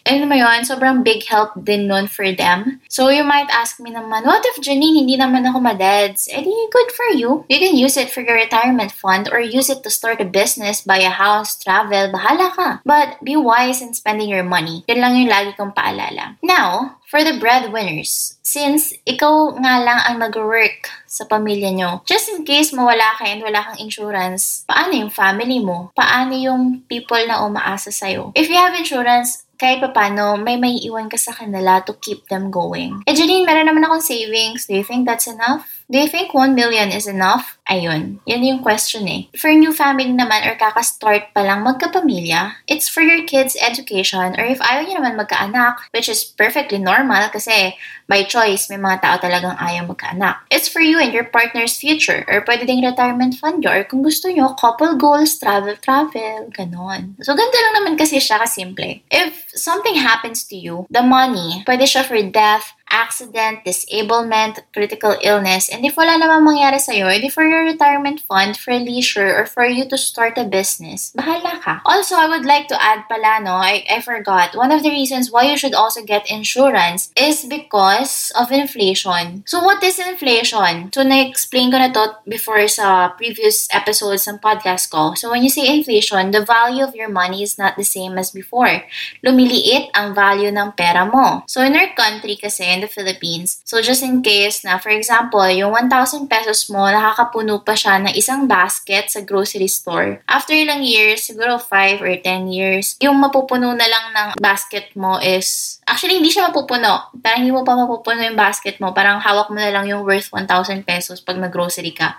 Ano 0.05 0.29
mo 0.29 0.37
yun? 0.37 0.61
Sobrang 0.69 1.01
big 1.01 1.25
help 1.33 1.57
din 1.57 1.89
nun 1.89 2.13
for 2.13 2.29
them. 2.29 2.85
So 2.93 3.09
you 3.09 3.25
might 3.25 3.49
ask 3.49 3.81
me 3.81 3.89
naman, 3.89 4.29
what 4.29 4.45
if 4.45 4.61
Janine, 4.61 5.01
hindi 5.01 5.17
naman 5.17 5.49
ako 5.49 5.65
madeds? 5.65 6.29
Eh 6.29 6.45
di, 6.45 6.53
good 6.69 6.93
for 6.93 7.09
you. 7.17 7.49
You 7.49 7.57
can 7.57 7.73
use 7.73 7.97
it 7.97 8.13
for 8.13 8.21
your 8.21 8.37
retirement 8.37 8.93
fund 8.93 9.33
or 9.33 9.41
use 9.41 9.73
it 9.73 9.81
to 9.81 9.91
start 9.91 10.21
a 10.21 10.29
business, 10.29 10.85
buy 10.85 11.01
a 11.01 11.09
house, 11.09 11.57
travel, 11.57 12.13
bahala 12.13 12.53
ka. 12.53 12.69
But 12.85 13.17
be 13.25 13.33
wise 13.33 13.81
in 13.81 13.97
spending 13.97 14.29
your 14.29 14.45
money. 14.45 14.85
Yan 14.93 15.01
lang 15.01 15.17
yung 15.17 15.33
lagi 15.33 15.57
kong 15.57 15.73
paalala. 15.73 16.37
Now, 16.45 17.01
for 17.13 17.21
the 17.21 17.37
breadwinners, 17.37 18.41
since 18.41 18.97
ikaw 19.05 19.53
nga 19.61 19.85
lang 19.85 20.01
ang 20.09 20.17
mag-work 20.17 20.89
sa 21.05 21.29
pamilya 21.29 21.69
nyo, 21.69 22.01
just 22.09 22.33
in 22.33 22.41
case 22.41 22.73
mawala 22.73 23.13
ka 23.21 23.29
and 23.29 23.45
wala 23.45 23.61
kang 23.61 23.85
insurance, 23.85 24.65
paano 24.65 24.97
yung 24.97 25.13
family 25.13 25.61
mo? 25.61 25.93
Paano 25.93 26.33
yung 26.33 26.89
people 26.89 27.21
na 27.29 27.45
umaasa 27.45 27.93
sa'yo? 27.93 28.33
If 28.33 28.49
you 28.49 28.57
have 28.57 28.73
insurance, 28.73 29.45
kahit 29.61 29.79
pa 29.79 29.95
paano, 29.95 30.41
may 30.41 30.57
may 30.59 30.75
iwan 30.89 31.07
ka 31.07 31.15
sa 31.15 31.31
kanila 31.31 31.85
to 31.87 31.95
keep 32.01 32.27
them 32.27 32.51
going. 32.51 33.05
Eh, 33.07 33.15
Janine, 33.15 33.47
meron 33.47 33.71
naman 33.71 33.87
akong 33.87 34.03
savings. 34.03 34.67
Do 34.67 34.75
you 34.75 34.83
think 34.83 35.07
that's 35.07 35.31
enough? 35.31 35.82
Do 35.93 36.01
you 36.01 36.09
think 36.09 36.33
1 36.33 36.57
million 36.57 36.89
is 36.89 37.05
enough? 37.05 37.61
Ayun, 37.69 38.25
yan 38.25 38.41
yung 38.41 38.65
question 38.65 39.05
eh. 39.05 39.29
For 39.37 39.53
new 39.53 39.77
family 39.77 40.09
naman 40.09 40.49
or 40.49 40.57
kaka-start 40.57 41.37
pa 41.37 41.45
lang 41.45 41.69
magkapamilya, 41.69 42.65
it's 42.65 42.89
for 42.89 43.05
your 43.05 43.29
kids' 43.29 43.61
education 43.61 44.33
or 44.41 44.45
if 44.49 44.57
ayaw 44.65 44.89
nyo 44.89 45.05
naman 45.05 45.21
magkaanak, 45.21 45.85
which 45.93 46.09
is 46.09 46.25
perfectly 46.25 46.81
normal 46.81 47.29
kasi 47.29 47.77
by 48.09 48.25
choice, 48.25 48.73
may 48.73 48.81
mga 48.81 49.05
tao 49.05 49.17
talagang 49.21 49.53
ayaw 49.61 49.85
magkaanak. 49.85 50.41
It's 50.49 50.65
for 50.65 50.81
you 50.81 50.97
and 50.97 51.13
your 51.13 51.29
partner's 51.29 51.77
future 51.77 52.25
or 52.25 52.41
pwede 52.49 52.65
ding 52.65 52.81
retirement 52.81 53.37
fund 53.37 53.61
nyo 53.61 53.77
or 53.77 53.85
kung 53.85 54.01
gusto 54.01 54.33
nyo, 54.33 54.57
couple 54.57 54.97
goals, 54.97 55.37
travel, 55.37 55.77
travel, 55.77 56.49
ganon. 56.57 57.21
So, 57.21 57.37
ganda 57.37 57.59
lang 57.69 57.85
naman 57.85 57.95
kasi 58.01 58.17
siya 58.17 58.41
kasimple. 58.41 59.05
If 59.13 59.53
something 59.53 60.01
happens 60.01 60.49
to 60.49 60.57
you, 60.57 60.89
the 60.89 61.05
money, 61.05 61.61
pwede 61.69 61.85
siya 61.85 62.09
for 62.09 62.17
death, 62.33 62.73
accident, 62.93 63.65
disablement, 63.65 64.61
critical 64.77 65.17
illness, 65.25 65.73
and 65.73 65.83
if 65.89 65.97
wala 65.97 66.21
namang 66.21 66.45
mangyari 66.45 66.77
sa'yo, 66.77 67.09
edi 67.09 67.33
for 67.33 67.43
your 67.49 67.65
retirement 67.65 68.21
fund, 68.21 68.55
for 68.61 68.77
leisure, 68.77 69.33
or 69.33 69.49
for 69.49 69.65
you 69.65 69.89
to 69.89 69.97
start 69.97 70.37
a 70.37 70.45
business, 70.45 71.11
bahala 71.17 71.57
ka. 71.65 71.81
Also, 71.89 72.15
I 72.15 72.29
would 72.29 72.45
like 72.45 72.69
to 72.69 72.77
add 72.77 73.09
pala, 73.09 73.41
no, 73.41 73.57
I, 73.57 73.89
I 73.89 74.05
forgot, 74.05 74.53
one 74.53 74.71
of 74.71 74.85
the 74.85 74.93
reasons 74.93 75.33
why 75.33 75.49
you 75.49 75.57
should 75.57 75.73
also 75.73 76.05
get 76.05 76.29
insurance 76.29 77.09
is 77.17 77.49
because 77.49 78.31
of 78.37 78.53
inflation. 78.53 79.43
So, 79.49 79.65
what 79.65 79.81
is 79.81 79.97
inflation? 79.97 80.93
So, 80.93 81.01
na-explain 81.01 81.73
ko 81.73 81.81
na 81.81 81.89
to 81.97 82.21
before 82.29 82.69
sa 82.69 83.17
previous 83.17 83.73
episodes 83.73 84.29
ng 84.29 84.45
podcast 84.45 84.93
ko. 84.93 85.17
So, 85.17 85.33
when 85.33 85.41
you 85.41 85.49
say 85.49 85.65
inflation, 85.65 86.31
the 86.31 86.45
value 86.45 86.85
of 86.85 86.93
your 86.93 87.09
money 87.09 87.41
is 87.41 87.57
not 87.57 87.81
the 87.81 87.89
same 87.89 88.21
as 88.21 88.29
before. 88.29 88.85
Lumiliit 89.25 89.89
ang 89.97 90.13
value 90.13 90.53
ng 90.53 90.77
pera 90.77 91.09
mo. 91.09 91.49
So, 91.49 91.65
in 91.65 91.73
our 91.73 91.95
country 91.97 92.37
kasi, 92.37 92.82
the 92.83 92.91
Philippines. 92.91 93.63
So 93.63 93.79
just 93.79 94.03
in 94.03 94.21
case 94.21 94.67
na, 94.67 94.83
for 94.83 94.91
example, 94.91 95.47
yung 95.47 95.71
1,000 95.71 96.27
pesos 96.27 96.67
mo, 96.67 96.83
nakakapuno 96.91 97.63
pa 97.63 97.79
siya 97.79 98.03
ng 98.03 98.13
isang 98.19 98.51
basket 98.51 99.09
sa 99.09 99.23
grocery 99.23 99.71
store. 99.71 100.21
After 100.27 100.53
ilang 100.53 100.83
years, 100.83 101.23
siguro 101.23 101.63
5 101.63 102.03
or 102.03 102.19
10 102.19 102.51
years, 102.51 102.99
yung 102.99 103.23
mapupuno 103.23 103.71
na 103.73 103.87
lang 103.87 104.05
ng 104.11 104.29
basket 104.43 104.91
mo 104.99 105.23
is, 105.23 105.79
actually 105.87 106.19
hindi 106.19 106.35
siya 106.35 106.51
mapupuno. 106.51 107.15
Parang 107.23 107.47
hindi 107.47 107.55
mo 107.55 107.63
pa 107.63 107.79
mapupuno 107.79 108.19
yung 108.27 108.37
basket 108.37 108.83
mo. 108.83 108.91
Parang 108.91 109.23
hawak 109.23 109.49
mo 109.55 109.63
na 109.63 109.71
lang 109.71 109.87
yung 109.87 110.03
worth 110.03 110.35
1,000 110.35 110.83
pesos 110.83 111.23
pag 111.23 111.39
nag-grocery 111.39 111.95
ka. 111.95 112.19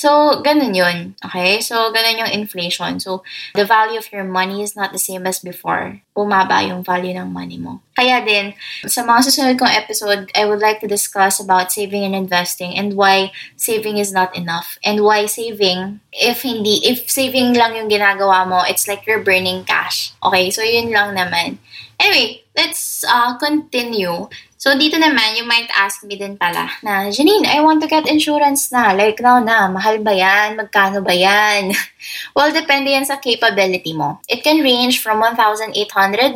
So, 0.00 0.40
ganun 0.40 0.72
yun. 0.72 1.12
Okay? 1.20 1.60
So, 1.60 1.92
ganun 1.92 2.24
yung 2.24 2.32
inflation. 2.32 2.96
So, 3.04 3.20
the 3.52 3.68
value 3.68 4.00
of 4.00 4.08
your 4.08 4.24
money 4.24 4.64
is 4.64 4.72
not 4.72 4.96
the 4.96 5.02
same 5.02 5.28
as 5.28 5.44
before. 5.44 6.00
Bumaba 6.16 6.64
yung 6.64 6.80
value 6.80 7.12
ng 7.12 7.28
money 7.28 7.60
mo. 7.60 7.84
Kaya 7.92 8.24
din, 8.24 8.56
sa 8.88 9.04
mga 9.04 9.28
susunod 9.28 9.60
kong 9.60 9.76
episode, 9.76 10.32
I 10.32 10.48
would 10.48 10.64
like 10.64 10.80
to 10.80 10.88
discuss 10.88 11.36
about 11.36 11.68
saving 11.68 12.08
and 12.08 12.16
investing 12.16 12.72
and 12.80 12.96
why 12.96 13.28
saving 13.60 14.00
is 14.00 14.08
not 14.08 14.32
enough. 14.32 14.80
And 14.80 15.04
why 15.04 15.28
saving, 15.28 16.00
if 16.16 16.48
hindi, 16.48 16.80
if 16.80 17.04
saving 17.04 17.52
lang 17.52 17.76
yung 17.76 17.92
ginagawa 17.92 18.48
mo, 18.48 18.64
it's 18.64 18.88
like 18.88 19.04
you're 19.04 19.20
burning 19.20 19.68
cash. 19.68 20.16
Okay? 20.24 20.48
So, 20.48 20.64
yun 20.64 20.88
lang 20.96 21.12
naman. 21.12 21.60
Anyway, 22.00 22.40
let's 22.56 23.04
uh, 23.04 23.36
continue. 23.36 24.32
So, 24.60 24.76
dito 24.76 25.00
naman, 25.00 25.40
you 25.40 25.48
might 25.48 25.72
ask 25.72 26.04
me 26.04 26.20
din 26.20 26.36
pala 26.36 26.68
na, 26.84 27.08
Janine, 27.08 27.48
I 27.48 27.64
want 27.64 27.80
to 27.80 27.88
get 27.88 28.04
insurance 28.04 28.68
na. 28.68 28.92
Like 28.92 29.16
now 29.24 29.40
na, 29.40 29.72
mahal 29.72 30.04
ba 30.04 30.12
yan? 30.12 30.60
Magkano 30.60 31.00
ba 31.00 31.16
yan? 31.16 31.72
well, 32.36 32.52
depende 32.52 32.92
yan 32.92 33.08
sa 33.08 33.16
capability 33.16 33.96
mo. 33.96 34.20
It 34.28 34.44
can 34.44 34.60
range 34.60 35.00
from 35.00 35.24
1,800 35.24 35.72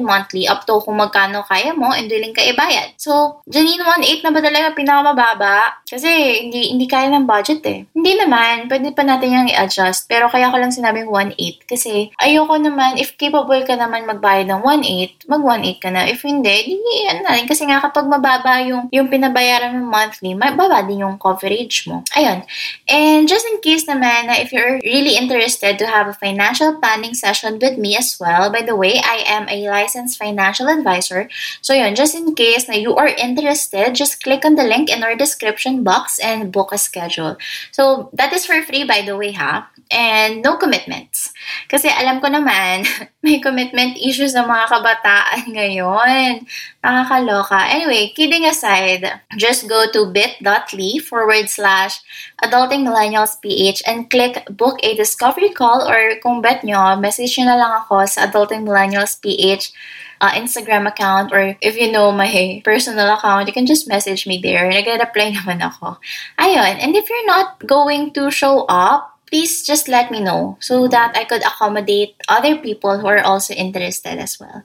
monthly 0.00 0.48
up 0.48 0.64
to 0.64 0.80
kung 0.80 1.04
magkano 1.04 1.44
kaya 1.44 1.76
mo 1.76 1.92
and 1.92 2.08
willing 2.08 2.32
ka 2.32 2.40
ibayad. 2.40 2.96
So, 2.96 3.44
Janine, 3.44 3.84
1,800 3.84 4.24
na 4.24 4.32
ba 4.32 4.40
talaga 4.40 4.66
pinakamababa? 4.72 5.84
Kasi 5.84 6.08
hindi, 6.48 6.72
hindi 6.72 6.88
kaya 6.88 7.12
ng 7.12 7.28
budget 7.28 7.60
eh. 7.68 7.84
Hindi 7.92 8.12
naman, 8.16 8.72
pwede 8.72 8.88
pa 8.96 9.04
natin 9.04 9.36
yung 9.36 9.48
i-adjust. 9.52 10.08
Pero 10.08 10.32
kaya 10.32 10.48
ko 10.48 10.56
lang 10.56 10.72
sinabing 10.72 11.12
1,800 11.12 11.68
kasi 11.68 12.08
ayoko 12.24 12.56
naman, 12.56 12.96
if 12.96 13.20
capable 13.20 13.60
ka 13.68 13.76
naman 13.76 14.08
magbayad 14.08 14.48
ng 14.48 14.64
1,800, 14.64 15.28
mag 15.28 15.44
1,800 15.44 15.84
ka 15.84 15.88
na. 15.92 16.08
If 16.08 16.24
hindi, 16.24 16.72
di, 16.72 17.04
ano 17.12 17.20
na. 17.28 17.36
Kasi 17.44 17.68
nga 17.68 17.84
kapag 17.84 18.13
mababa 18.14 18.62
yung, 18.62 18.86
yung 18.94 19.10
pinabayaran 19.10 19.74
mo 19.74 19.90
monthly, 19.90 20.34
mababa 20.38 20.86
din 20.86 21.02
yung 21.02 21.18
coverage 21.18 21.90
mo. 21.90 22.06
Ayun. 22.14 22.46
And 22.86 23.26
just 23.26 23.46
in 23.50 23.58
case 23.58 23.84
naman 23.90 24.30
na 24.30 24.38
if 24.38 24.54
you're 24.54 24.78
really 24.86 25.18
interested 25.18 25.78
to 25.78 25.86
have 25.86 26.06
a 26.06 26.14
financial 26.14 26.78
planning 26.78 27.14
session 27.14 27.58
with 27.58 27.76
me 27.78 27.98
as 27.98 28.14
well, 28.22 28.50
by 28.50 28.62
the 28.62 28.76
way, 28.78 29.02
I 29.02 29.26
am 29.26 29.50
a 29.50 29.66
licensed 29.68 30.18
financial 30.18 30.70
advisor. 30.70 31.28
So 31.60 31.74
yun, 31.74 31.94
just 31.94 32.14
in 32.14 32.34
case 32.34 32.68
na 32.70 32.78
you 32.78 32.94
are 32.94 33.10
interested, 33.10 33.94
just 33.94 34.22
click 34.22 34.44
on 34.44 34.54
the 34.54 34.64
link 34.64 34.90
in 34.90 35.02
our 35.02 35.16
description 35.18 35.82
box 35.82 36.18
and 36.22 36.52
book 36.52 36.70
a 36.72 36.78
schedule. 36.78 37.36
So 37.72 38.10
that 38.14 38.32
is 38.32 38.46
for 38.46 38.62
free 38.62 38.84
by 38.84 39.02
the 39.02 39.16
way 39.16 39.32
ha. 39.32 39.68
And 39.90 40.42
no 40.42 40.56
commitments. 40.56 41.30
Kasi 41.68 41.92
alam 41.92 42.18
ko 42.18 42.32
naman, 42.32 42.88
may 43.24 43.40
commitment 43.40 43.96
issues 43.96 44.36
ng 44.36 44.44
mga 44.44 44.68
kabataan 44.68 45.42
ngayon. 45.56 46.44
Nakakaloka. 46.84 47.56
Anyway, 47.72 48.12
kidding 48.12 48.44
aside, 48.44 49.24
just 49.40 49.64
go 49.64 49.88
to 49.88 50.12
bit.ly 50.12 51.00
forward 51.00 51.48
slash 51.48 52.04
adulting 52.44 52.84
millennials 52.84 53.40
PH 53.40 53.80
and 53.88 54.12
click 54.12 54.44
book 54.52 54.76
a 54.84 54.92
discovery 54.92 55.48
call 55.48 55.80
or 55.88 56.20
kung 56.20 56.44
bet 56.44 56.60
nyo, 56.60 57.00
message 57.00 57.40
nyo 57.40 57.48
na 57.48 57.56
lang 57.56 57.72
ako 57.80 58.04
sa 58.04 58.28
adulting 58.28 58.68
millennials 58.68 59.16
PH 59.16 59.72
uh, 60.20 60.36
Instagram 60.36 60.86
account 60.86 61.32
or 61.32 61.56
if 61.64 61.80
you 61.80 61.88
know 61.90 62.12
my 62.12 62.60
personal 62.64 63.08
account, 63.16 63.48
you 63.48 63.56
can 63.56 63.64
just 63.64 63.88
message 63.88 64.28
me 64.28 64.40
there. 64.44 64.68
Nag-reply 64.68 65.32
naman 65.32 65.64
ako. 65.64 65.96
Ayun. 66.36 66.76
And 66.76 66.92
if 66.92 67.08
you're 67.08 67.26
not 67.26 67.64
going 67.64 68.12
to 68.12 68.28
show 68.28 68.68
up, 68.68 69.13
please 69.34 69.66
just 69.66 69.90
let 69.90 70.14
me 70.14 70.22
know 70.22 70.54
so 70.62 70.86
that 70.86 71.10
I 71.18 71.26
could 71.26 71.42
accommodate 71.42 72.14
other 72.30 72.54
people 72.54 73.02
who 73.02 73.10
are 73.10 73.18
also 73.18 73.50
interested 73.50 74.22
as 74.22 74.38
well. 74.38 74.62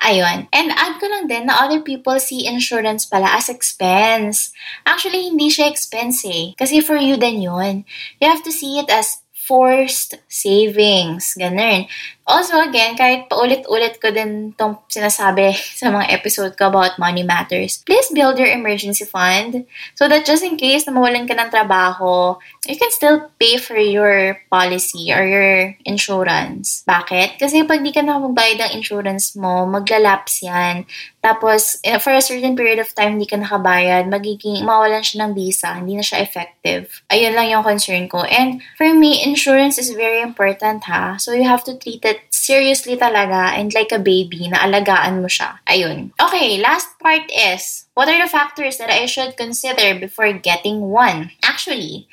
Ayun. 0.00 0.48
And 0.56 0.72
add 0.72 0.96
ko 0.96 1.04
lang 1.12 1.28
din 1.28 1.52
na 1.52 1.60
other 1.60 1.84
people 1.84 2.16
see 2.16 2.48
insurance 2.48 3.04
pala 3.04 3.36
as 3.36 3.52
expense. 3.52 4.56
Actually, 4.88 5.28
hindi 5.28 5.52
siya 5.52 5.68
expense 5.68 6.24
eh. 6.24 6.56
Kasi 6.56 6.80
for 6.80 6.96
you 6.96 7.20
din 7.20 7.44
yun. 7.44 7.84
You 8.16 8.32
have 8.32 8.40
to 8.48 8.52
see 8.56 8.80
it 8.80 8.88
as 8.88 9.20
forced 9.36 10.16
savings. 10.32 11.36
Ganun. 11.36 11.84
Also, 12.26 12.58
again, 12.58 12.98
kahit 12.98 13.30
paulit-ulit 13.30 14.02
ko 14.02 14.10
din 14.10 14.50
tong 14.58 14.82
sinasabi 14.90 15.54
sa 15.80 15.94
mga 15.94 16.10
episode 16.10 16.58
ko 16.58 16.74
about 16.74 16.98
money 16.98 17.22
matters, 17.22 17.86
please 17.86 18.10
build 18.10 18.34
your 18.34 18.50
emergency 18.50 19.06
fund 19.06 19.62
so 19.94 20.10
that 20.10 20.26
just 20.26 20.42
in 20.42 20.58
case 20.58 20.90
na 20.90 20.92
mawalan 20.92 21.30
ka 21.30 21.38
ng 21.38 21.54
trabaho, 21.54 22.34
you 22.66 22.74
can 22.74 22.90
still 22.90 23.30
pay 23.38 23.62
for 23.62 23.78
your 23.78 24.42
policy 24.50 25.14
or 25.14 25.22
your 25.22 25.78
insurance. 25.86 26.82
Bakit? 26.82 27.38
Kasi 27.38 27.62
pag 27.62 27.86
di 27.86 27.94
ka 27.94 28.02
na 28.02 28.18
magbayad 28.18 28.58
ng 28.58 28.74
insurance 28.82 29.38
mo, 29.38 29.62
maglalapse 29.62 30.50
yan. 30.50 30.82
Tapos, 31.22 31.82
eh, 31.82 31.98
for 31.98 32.14
a 32.14 32.22
certain 32.22 32.54
period 32.54 32.78
of 32.78 32.90
time, 32.94 33.18
hindi 33.18 33.26
ka 33.26 33.34
nakabayad, 33.34 34.06
magiging, 34.06 34.62
mawalan 34.62 35.02
siya 35.02 35.26
ng 35.26 35.34
visa, 35.34 35.74
hindi 35.74 35.98
na 35.98 36.02
siya 36.06 36.22
effective. 36.22 37.02
Ayun 37.10 37.34
lang 37.34 37.50
yung 37.50 37.66
concern 37.66 38.06
ko. 38.06 38.22
And 38.26 38.62
for 38.78 38.86
me, 38.94 39.22
insurance 39.26 39.74
is 39.74 39.90
very 39.90 40.22
important 40.22 40.86
ha. 40.86 41.18
So, 41.18 41.34
you 41.34 41.42
have 41.42 41.66
to 41.66 41.74
treat 41.74 42.06
it 42.06 42.15
seriously 42.30 42.96
talaga 42.96 43.58
and 43.58 43.74
like 43.74 43.90
a 43.90 43.98
baby 43.98 44.46
na 44.46 44.62
alagaan 44.62 45.20
mo 45.20 45.28
siya. 45.28 45.58
Ayun. 45.66 46.14
Okay, 46.20 46.62
last 46.62 46.94
part 47.02 47.26
is, 47.32 47.90
what 47.98 48.06
are 48.06 48.20
the 48.20 48.30
factors 48.30 48.78
that 48.78 48.92
I 48.92 49.10
should 49.10 49.34
consider 49.34 49.98
before 49.98 50.30
getting 50.32 50.92
one? 50.92 51.34
Actually, 51.42 52.06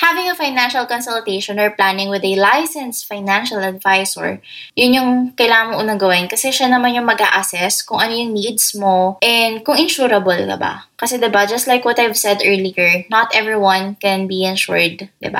having 0.00 0.28
a 0.28 0.34
financial 0.34 0.86
consultation 0.86 1.60
or 1.60 1.70
planning 1.70 2.08
with 2.08 2.24
a 2.24 2.36
licensed 2.36 3.04
financial 3.04 3.60
advisor, 3.60 4.40
yun 4.72 4.96
yung 4.96 5.10
kailangan 5.36 5.72
mo 5.72 5.74
unang 5.80 6.00
gawin 6.00 6.24
kasi 6.28 6.48
siya 6.48 6.72
naman 6.72 6.96
yung 6.96 7.04
mag 7.04 7.20
assess 7.20 7.84
kung 7.84 8.00
ano 8.00 8.16
yung 8.16 8.32
needs 8.32 8.72
mo 8.72 9.20
and 9.20 9.60
kung 9.60 9.76
insurable 9.76 10.40
ka 10.40 10.56
ba. 10.56 10.88
Kasi 10.96 11.16
'di 11.16 11.28
ba, 11.32 11.44
just 11.48 11.68
like 11.68 11.84
what 11.84 12.00
I've 12.00 12.16
said 12.16 12.40
earlier, 12.44 13.04
not 13.12 13.32
everyone 13.36 13.96
can 14.00 14.24
be 14.28 14.44
insured, 14.44 15.08
'di 15.20 15.30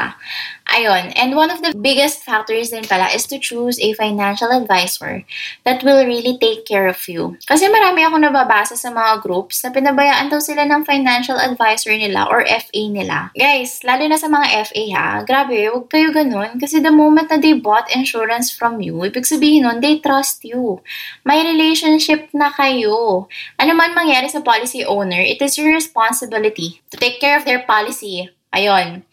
ba? 0.70 0.78
Ayun. 0.78 1.12
And 1.18 1.34
one 1.34 1.50
of 1.50 1.62
the 1.62 1.74
biggest 1.74 2.22
factors 2.22 2.70
din 2.70 2.86
pala 2.86 3.10
is 3.10 3.26
to 3.26 3.38
choose 3.38 3.82
a 3.82 3.92
financial 3.94 4.54
advisor 4.54 5.26
that 5.66 5.82
will 5.82 6.06
really 6.06 6.38
take 6.38 6.64
care 6.64 6.86
of 6.86 7.02
you. 7.10 7.34
Kasi 7.50 7.66
marami 7.66 8.06
ako 8.06 8.22
nababasa 8.22 8.78
sa 8.78 8.94
mga 8.94 9.22
groups 9.26 9.66
na 9.66 9.74
pinabayaan 9.74 10.30
daw 10.30 10.38
sila 10.38 10.62
ng 10.70 10.86
financial 10.86 11.36
advisor 11.42 11.90
nila 11.90 12.30
or 12.30 12.46
FA 12.46 12.82
nila. 12.86 13.34
Guys, 13.34 13.82
lalo 13.82 14.06
na 14.06 14.18
sa 14.18 14.30
mga 14.30 14.46
FA 14.70 14.84
ha, 14.94 15.08
grabe, 15.26 15.58
huwag 15.66 15.90
kayo 15.90 16.14
ganun. 16.14 16.62
Kasi 16.62 16.78
the 16.78 16.94
moment 16.94 17.26
na 17.30 17.42
they 17.42 17.54
bought 17.56 17.90
insurance 17.90 18.54
from 18.54 18.78
you, 18.78 18.94
ibig 19.02 19.26
sabihin 19.26 19.66
nun, 19.66 19.82
they 19.82 19.98
trust 19.98 20.46
you. 20.46 20.78
May 21.26 21.42
relationship 21.42 22.30
na 22.30 22.54
kayo. 22.54 23.26
Ano 23.58 23.72
man 23.74 23.92
mangyari 23.92 24.30
sa 24.30 24.40
policy 24.40 24.86
owner, 24.86 25.20
it 25.20 25.42
is 25.42 25.58
your 25.58 25.74
responsibility 25.74 26.80
to 26.92 26.96
take 26.96 27.18
care 27.18 27.34
of 27.34 27.44
their 27.44 27.66
policy. 27.66 28.30
Ayun. 28.54 29.06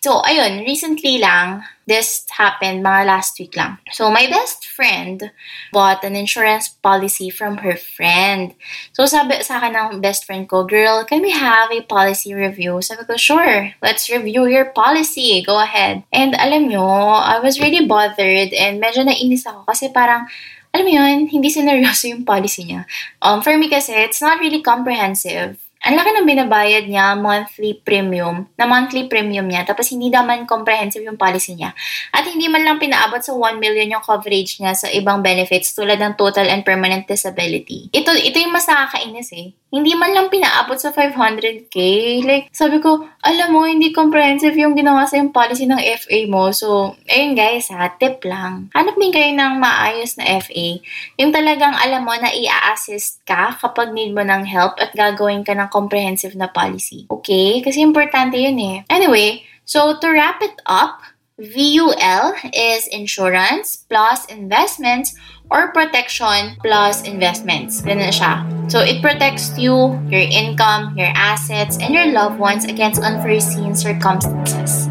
So, 0.00 0.24
ayun, 0.24 0.64
recently 0.64 1.20
lang, 1.20 1.60
this 1.84 2.24
happened 2.32 2.80
mga 2.80 3.04
last 3.04 3.36
week 3.36 3.52
lang. 3.52 3.76
So, 3.92 4.08
my 4.08 4.24
best 4.32 4.64
friend 4.64 5.28
bought 5.76 6.00
an 6.08 6.16
insurance 6.16 6.72
policy 6.72 7.28
from 7.28 7.60
her 7.60 7.76
friend. 7.76 8.56
So, 8.96 9.04
sabi 9.04 9.44
sa 9.44 9.60
akin 9.60 9.76
ng 9.76 10.00
best 10.00 10.24
friend 10.24 10.48
ko, 10.48 10.64
girl, 10.64 11.04
can 11.04 11.20
we 11.20 11.36
have 11.36 11.68
a 11.68 11.84
policy 11.84 12.32
review? 12.32 12.80
Sabi 12.80 13.04
ko, 13.04 13.20
sure, 13.20 13.76
let's 13.84 14.08
review 14.08 14.48
your 14.48 14.72
policy. 14.72 15.44
Go 15.44 15.60
ahead. 15.60 16.00
And 16.16 16.32
alam 16.32 16.72
nyo, 16.72 16.88
I 17.20 17.36
was 17.44 17.60
really 17.60 17.84
bothered 17.84 18.56
and 18.56 18.80
medyo 18.80 19.04
nainis 19.04 19.44
ako 19.44 19.68
kasi 19.68 19.92
parang 19.92 20.24
alam 20.72 20.84
mo 20.88 20.92
yun, 20.96 21.28
hindi 21.28 21.52
sineryoso 21.52 22.08
yung 22.08 22.24
policy 22.24 22.72
niya. 22.72 22.88
Um, 23.20 23.44
for 23.44 23.52
me 23.52 23.68
kasi, 23.68 23.92
it's 23.92 24.24
not 24.24 24.40
really 24.40 24.64
comprehensive 24.64 25.60
ang 25.80 25.96
laki 25.96 26.12
ng 26.12 26.28
binabayad 26.28 26.84
niya, 26.92 27.16
monthly 27.16 27.80
premium, 27.80 28.44
na 28.60 28.68
monthly 28.68 29.08
premium 29.08 29.48
niya, 29.48 29.64
tapos 29.64 29.88
hindi 29.88 30.12
naman 30.12 30.44
comprehensive 30.44 31.00
yung 31.00 31.16
policy 31.16 31.56
niya. 31.56 31.72
At 32.12 32.28
hindi 32.28 32.52
man 32.52 32.68
lang 32.68 32.76
pinaabot 32.76 33.24
sa 33.24 33.32
1 33.32 33.56
million 33.56 33.96
yung 33.96 34.04
coverage 34.04 34.60
niya 34.60 34.76
sa 34.76 34.92
ibang 34.92 35.24
benefits 35.24 35.72
tulad 35.72 35.96
ng 35.96 36.20
total 36.20 36.52
and 36.52 36.68
permanent 36.68 37.08
disability. 37.08 37.88
Ito, 37.96 38.12
ito 38.12 38.36
yung 38.36 38.52
mas 38.52 38.68
nakakainis 38.68 39.32
eh 39.32 39.56
hindi 39.70 39.94
man 39.94 40.10
lang 40.10 40.28
pinaabot 40.28 40.74
sa 40.74 40.90
500k. 40.90 41.78
Like, 42.26 42.50
sabi 42.50 42.82
ko, 42.82 43.06
alam 43.22 43.54
mo, 43.54 43.62
hindi 43.62 43.94
comprehensive 43.94 44.58
yung 44.58 44.74
ginawa 44.74 45.06
sa 45.06 45.22
yung 45.22 45.30
policy 45.30 45.70
ng 45.70 45.78
FA 45.78 46.18
mo. 46.26 46.50
So, 46.50 46.98
ayun 47.06 47.38
guys 47.38 47.70
ha, 47.70 47.86
tip 47.94 48.26
lang. 48.26 48.74
Hanap 48.74 48.98
din 48.98 49.14
kayo 49.14 49.30
ng 49.30 49.62
maayos 49.62 50.18
na 50.18 50.26
FA. 50.42 50.82
Yung 51.22 51.30
talagang 51.30 51.78
alam 51.78 52.02
mo 52.02 52.10
na 52.18 52.34
i-assist 52.34 53.22
ka 53.22 53.54
kapag 53.62 53.94
need 53.94 54.10
mo 54.10 54.26
ng 54.26 54.42
help 54.42 54.74
at 54.82 54.90
gagawin 54.90 55.46
ka 55.46 55.54
ng 55.54 55.69
comprehensive 55.70 56.34
na 56.34 56.50
policy. 56.50 57.06
Okay? 57.08 57.62
Kasi 57.62 57.80
importante 57.80 58.36
yun 58.36 58.58
eh. 58.58 58.76
Anyway, 58.90 59.46
so 59.62 59.96
to 60.02 60.06
wrap 60.10 60.42
it 60.42 60.58
up, 60.66 61.00
VUL 61.40 62.36
is 62.52 62.84
insurance 62.92 63.86
plus 63.88 64.26
investments 64.26 65.16
or 65.48 65.72
protection 65.72 66.60
plus 66.60 67.00
investments. 67.08 67.80
Ganun 67.80 68.12
siya. 68.12 68.44
So 68.68 68.84
it 68.84 69.00
protects 69.00 69.56
you, 69.56 69.96
your 70.12 70.20
income, 70.20 70.92
your 71.00 71.08
assets, 71.16 71.80
and 71.80 71.96
your 71.96 72.12
loved 72.12 72.36
ones 72.36 72.68
against 72.68 73.00
unforeseen 73.00 73.72
circumstances. 73.72 74.89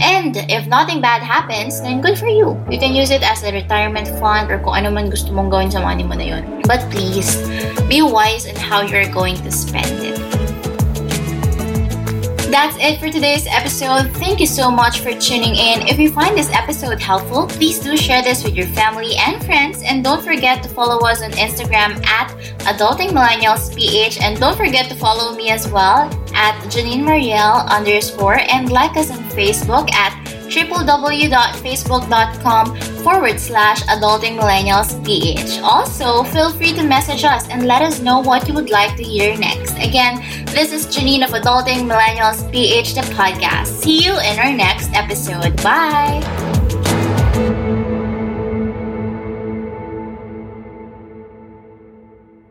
And 0.00 0.36
if 0.48 0.66
nothing 0.66 1.00
bad 1.00 1.20
happens, 1.20 1.80
then 1.80 2.00
good 2.00 2.18
for 2.18 2.26
you. 2.26 2.56
You 2.72 2.80
can 2.80 2.94
use 2.96 3.10
it 3.10 3.22
as 3.22 3.44
a 3.44 3.52
retirement 3.52 4.08
fund 4.16 4.50
or 4.50 4.58
kung 4.58 4.80
ano 4.80 4.90
man 4.90 5.12
gusto 5.12 5.28
mong 5.28 5.52
gawin 5.52 5.68
sa 5.68 5.84
money 5.84 6.08
mo 6.08 6.16
na 6.16 6.24
yun. 6.24 6.64
But 6.64 6.88
please, 6.88 7.36
be 7.84 8.00
wise 8.00 8.48
in 8.48 8.56
how 8.56 8.80
you're 8.80 9.12
going 9.12 9.36
to 9.44 9.52
spend 9.52 9.92
it. 10.00 10.29
That's 12.50 12.76
it 12.80 12.98
for 12.98 13.08
today's 13.08 13.46
episode. 13.46 14.10
Thank 14.16 14.40
you 14.40 14.46
so 14.46 14.72
much 14.72 14.98
for 14.98 15.12
tuning 15.12 15.54
in. 15.54 15.86
If 15.86 16.00
you 16.00 16.10
find 16.10 16.36
this 16.36 16.50
episode 16.50 17.00
helpful, 17.00 17.46
please 17.46 17.78
do 17.78 17.96
share 17.96 18.24
this 18.24 18.42
with 18.42 18.56
your 18.56 18.66
family 18.66 19.14
and 19.14 19.40
friends. 19.44 19.84
And 19.84 20.02
don't 20.02 20.20
forget 20.20 20.60
to 20.64 20.68
follow 20.68 20.98
us 21.06 21.22
on 21.22 21.30
Instagram 21.30 22.04
at 22.04 22.30
Adulting 22.66 23.10
Millennials 23.10 23.72
PH. 23.76 24.18
And 24.20 24.40
don't 24.40 24.56
forget 24.56 24.90
to 24.90 24.96
follow 24.96 25.36
me 25.36 25.50
as 25.50 25.68
well 25.70 26.10
at 26.34 26.60
Janine 26.64 27.04
Marielle 27.04 27.68
underscore 27.68 28.40
and 28.40 28.72
like 28.72 28.96
us 28.96 29.12
on 29.12 29.18
Facebook 29.30 29.92
at 29.92 30.19
www.facebook.com 30.50 32.80
forward 33.02 33.40
slash 33.40 33.82
adulting 33.84 34.38
millennials 34.38 35.02
ph. 35.04 35.60
Also, 35.62 36.22
feel 36.24 36.50
free 36.52 36.72
to 36.72 36.82
message 36.82 37.24
us 37.24 37.48
and 37.48 37.66
let 37.66 37.82
us 37.82 38.00
know 38.00 38.20
what 38.20 38.48
you 38.48 38.54
would 38.54 38.70
like 38.70 38.96
to 38.96 39.02
hear 39.02 39.36
next. 39.38 39.76
Again, 39.78 40.22
this 40.46 40.72
is 40.72 40.86
Janine 40.86 41.24
of 41.24 41.30
Adulting 41.30 41.88
Millennials 41.88 42.50
PH, 42.52 42.94
the 42.94 43.02
podcast. 43.14 43.66
See 43.66 44.04
you 44.04 44.18
in 44.20 44.38
our 44.38 44.52
next 44.52 44.90
episode. 44.94 45.56
Bye! 45.62 46.59